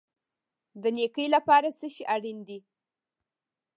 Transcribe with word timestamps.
د 0.81 0.83
نیکۍ 0.97 1.25
لپاره 1.35 1.67
څه 1.79 1.87
شی 1.93 2.03
اړین 2.13 2.37
دی؟ 2.47 2.59